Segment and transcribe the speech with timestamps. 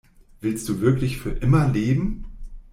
[0.39, 2.25] Willst du wirklich für immer leben?